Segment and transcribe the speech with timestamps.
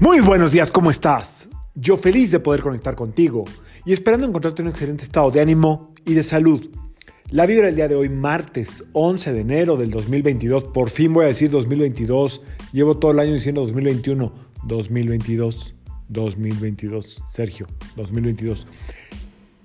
[0.00, 1.48] Muy buenos días, ¿cómo estás?
[1.74, 3.44] Yo feliz de poder conectar contigo
[3.84, 6.70] y esperando encontrarte en un excelente estado de ánimo y de salud.
[7.30, 11.24] La vibra del día de hoy, martes 11 de enero del 2022, por fin voy
[11.24, 12.42] a decir 2022,
[12.72, 14.32] llevo todo el año diciendo 2021,
[14.62, 15.74] 2022,
[16.08, 18.68] 2022, Sergio, 2022.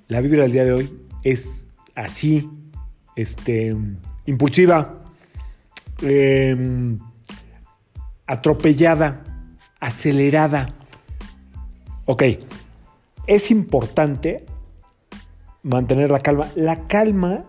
[0.08, 2.50] La vibra del día de hoy es así,
[3.16, 3.78] este,
[4.26, 5.04] impulsiva,
[6.02, 6.98] em,
[8.26, 9.24] atropellada,
[9.84, 10.70] acelerada.
[12.06, 12.24] Ok,
[13.28, 14.46] es importante
[15.62, 16.48] mantener la calma.
[16.56, 17.44] La calma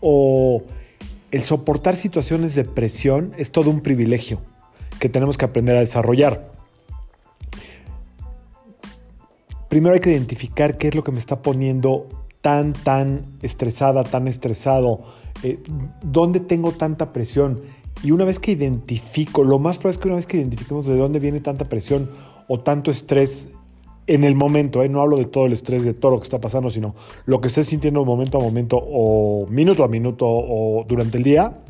[0.00, 0.62] o
[1.30, 4.40] el soportar situaciones de presión es todo un privilegio
[4.98, 6.50] que tenemos que aprender a desarrollar.
[9.68, 12.08] Primero hay que identificar qué es lo que me está poniendo
[12.40, 15.02] tan, tan estresada, tan estresado,
[15.44, 15.62] eh,
[16.02, 17.60] dónde tengo tanta presión
[18.02, 20.96] y una vez que identifico, lo más probable es que una vez que identifiquemos de
[20.96, 22.10] dónde viene tanta presión
[22.48, 23.48] o tanto estrés
[24.06, 24.88] en el momento, ¿eh?
[24.88, 26.94] no hablo de todo el estrés, de todo lo que está pasando, sino
[27.26, 31.60] lo que estés sintiendo momento a momento o minuto a minuto o durante el día,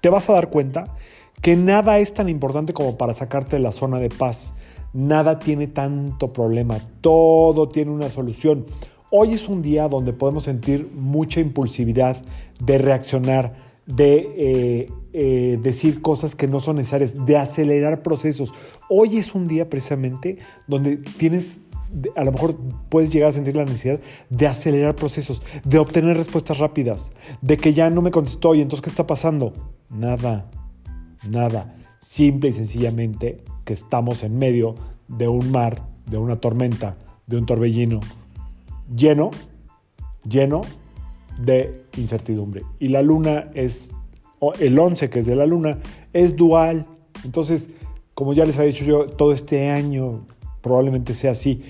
[0.00, 0.84] te vas a dar cuenta
[1.40, 4.54] que nada es tan importante como para sacarte de la zona de paz.
[4.92, 8.66] Nada tiene tanto problema, todo tiene una solución.
[9.10, 12.18] Hoy es un día donde podemos sentir mucha impulsividad
[12.60, 18.52] de reaccionar, de eh, eh, decir cosas que no son necesarias, de acelerar procesos.
[18.88, 21.60] Hoy es un día precisamente donde tienes,
[22.14, 22.56] a lo mejor
[22.90, 27.72] puedes llegar a sentir la necesidad de acelerar procesos, de obtener respuestas rápidas, de que
[27.72, 29.54] ya no me contestó y entonces ¿qué está pasando?
[29.90, 30.50] Nada,
[31.28, 31.74] nada.
[31.98, 34.74] Simple y sencillamente que estamos en medio
[35.08, 38.00] de un mar, de una tormenta, de un torbellino
[38.94, 39.30] lleno,
[40.28, 40.60] lleno
[41.38, 42.62] de incertidumbre.
[42.78, 43.92] Y la luna es,
[44.58, 45.78] el 11 que es de la luna,
[46.12, 46.86] es dual.
[47.24, 47.70] Entonces,
[48.14, 50.26] como ya les había dicho yo, todo este año
[50.60, 51.62] probablemente sea así.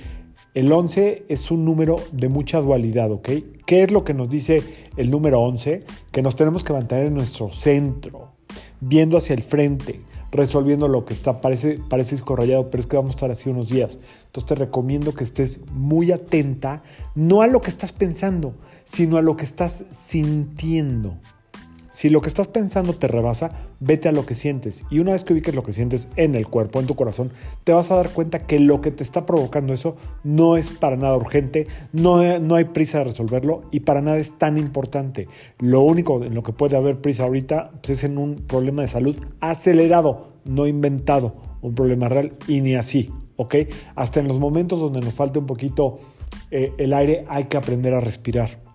[0.55, 3.29] El 11 es un número de mucha dualidad, ¿ok?
[3.67, 4.63] ¿Qué es lo que nos dice
[4.97, 5.85] el número 11?
[6.11, 8.33] Que nos tenemos que mantener en nuestro centro,
[8.81, 10.01] viendo hacia el frente,
[10.31, 13.69] resolviendo lo que está, parece, parece escorrayado, pero es que vamos a estar así unos
[13.69, 14.01] días.
[14.27, 16.83] Entonces te recomiendo que estés muy atenta,
[17.15, 21.15] no a lo que estás pensando, sino a lo que estás sintiendo.
[21.91, 23.51] Si lo que estás pensando te rebasa,
[23.81, 24.85] vete a lo que sientes.
[24.91, 27.31] Y una vez que ubiques lo que sientes en el cuerpo, en tu corazón,
[27.65, 30.97] te vas a dar cuenta que lo que te está provocando eso no es para
[30.97, 35.29] nada urgente, no, no hay prisa de resolverlo y para nada es tan importante.
[35.59, 38.89] Lo único en lo que puede haber prisa ahorita pues, es en un problema de
[38.89, 43.55] salud acelerado, no inventado, un problema real y ni así, ¿ok?
[43.95, 45.99] Hasta en los momentos donde nos falte un poquito
[46.51, 48.68] eh, el aire hay que aprender a respirar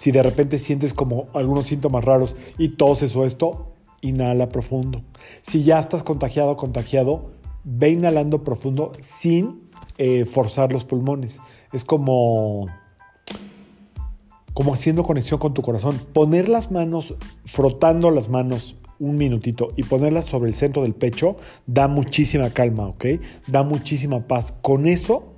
[0.00, 5.02] si de repente sientes como algunos síntomas raros y toses o esto, inhala profundo.
[5.42, 7.32] Si ya estás contagiado contagiado,
[7.64, 9.68] ve inhalando profundo sin
[9.98, 11.42] eh, forzar los pulmones.
[11.74, 12.66] Es como,
[14.54, 16.00] como haciendo conexión con tu corazón.
[16.14, 21.36] Poner las manos, frotando las manos un minutito y ponerlas sobre el centro del pecho
[21.66, 23.04] da muchísima calma, ¿ok?
[23.48, 24.52] Da muchísima paz.
[24.62, 25.34] Con eso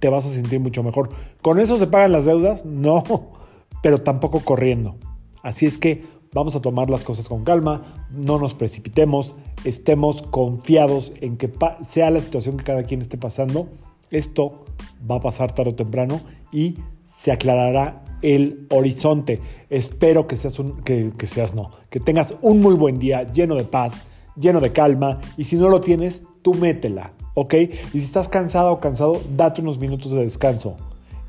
[0.00, 1.10] te vas a sentir mucho mejor.
[1.42, 2.64] ¿Con eso se pagan las deudas?
[2.64, 3.38] No
[3.82, 4.96] pero tampoco corriendo.
[5.42, 11.12] Así es que vamos a tomar las cosas con calma, no nos precipitemos, estemos confiados
[11.20, 11.50] en que
[11.86, 13.68] sea la situación que cada quien esté pasando,
[14.10, 14.64] esto
[15.08, 16.20] va a pasar tarde o temprano
[16.52, 16.76] y
[17.12, 19.40] se aclarará el horizonte.
[19.70, 24.06] Espero que seas que seas no, que tengas un muy buen día lleno de paz,
[24.36, 27.54] lleno de calma y si no lo tienes, tú métela, ¿ok?
[27.54, 30.76] Y si estás cansado o cansado, date unos minutos de descanso,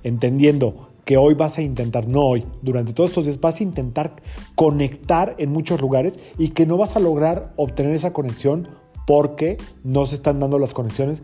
[0.03, 4.15] entendiendo que hoy vas a intentar, no hoy, durante todos estos días vas a intentar
[4.55, 8.69] conectar en muchos lugares y que no vas a lograr obtener esa conexión
[9.07, 11.23] porque no se están dando las conexiones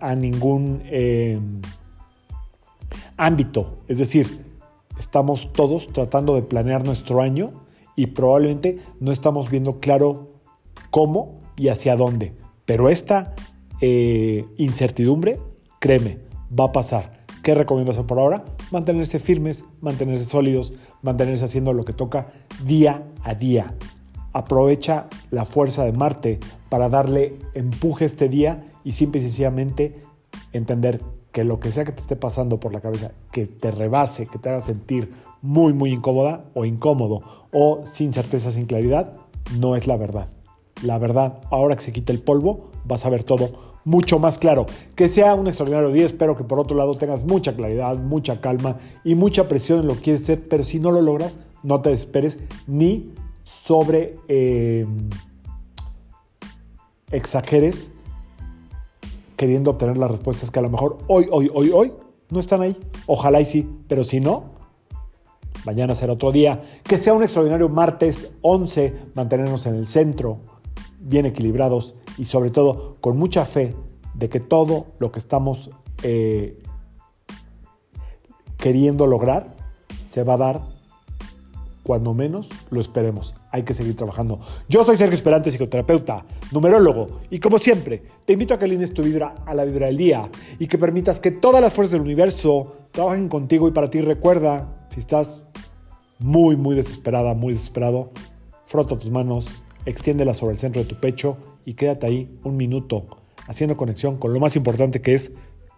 [0.00, 1.40] a, ningún eh,
[3.16, 3.78] ámbito.
[3.88, 4.28] Es decir,
[4.98, 7.64] estamos todos tratando de planear nuestro año
[7.96, 10.28] y probablemente no estamos viendo claro
[10.90, 12.34] cómo y hacia dónde.
[12.64, 13.34] Pero esta
[13.80, 15.40] eh, incertidumbre,
[15.80, 16.18] créeme,
[16.58, 17.24] va a pasar.
[17.42, 18.44] ¿Qué recomiendo hacer por ahora?
[18.74, 22.32] Mantenerse firmes, mantenerse sólidos, mantenerse haciendo lo que toca
[22.66, 23.76] día a día.
[24.32, 26.40] Aprovecha la fuerza de Marte
[26.70, 30.02] para darle empuje este día y simple y sencillamente
[30.52, 31.00] entender
[31.30, 34.40] que lo que sea que te esté pasando por la cabeza, que te rebase, que
[34.40, 37.22] te haga sentir muy, muy incómoda o incómodo
[37.52, 39.12] o sin certeza, sin claridad,
[39.56, 40.30] no es la verdad.
[40.82, 44.66] La verdad, ahora que se quita el polvo, vas a ver todo mucho más claro.
[44.94, 48.78] Que sea un extraordinario día, espero que por otro lado tengas mucha claridad, mucha calma
[49.04, 51.90] y mucha presión en lo que quieres ser, pero si no lo logras, no te
[51.90, 53.12] desesperes ni
[53.44, 54.86] sobre eh,
[57.10, 57.92] exageres
[59.36, 61.92] queriendo obtener las respuestas que a lo mejor hoy, hoy, hoy, hoy
[62.30, 62.76] no están ahí.
[63.06, 64.44] Ojalá y sí, pero si no,
[65.64, 66.62] mañana será otro día.
[66.82, 70.38] Que sea un extraordinario martes 11, mantenernos en el centro,
[71.00, 73.74] bien equilibrados y sobre todo con mucha fe
[74.14, 75.70] de que todo lo que estamos
[76.02, 76.62] eh,
[78.58, 79.54] queriendo lograr
[80.06, 80.74] se va a dar
[81.82, 83.36] cuando menos lo esperemos.
[83.50, 84.40] Hay que seguir trabajando.
[84.68, 89.02] Yo soy Sergio Esperante, psicoterapeuta, numerólogo, y como siempre, te invito a que alines tu
[89.02, 92.74] vibra a la vibra del día y que permitas que todas las fuerzas del universo
[92.90, 94.00] trabajen contigo y para ti.
[94.00, 95.42] Recuerda, si estás
[96.18, 98.10] muy, muy desesperada, muy desesperado,
[98.66, 103.06] frota tus manos, extiéndelas sobre el centro de tu pecho y quédate ahí un minuto
[103.46, 105.32] haciendo conexión con lo más importante que es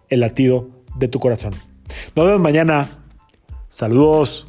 [0.09, 1.53] el latido de tu corazón.
[2.15, 2.89] Nos vemos mañana.
[3.69, 4.47] Saludos.